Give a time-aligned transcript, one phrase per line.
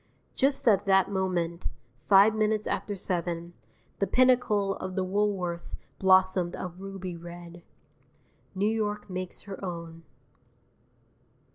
[0.33, 1.67] Just at that moment
[2.09, 3.53] five minutes after seven
[3.99, 7.61] the pinnacle of the Woolworth blossomed a ruby red.
[8.55, 10.01] New York makes her own.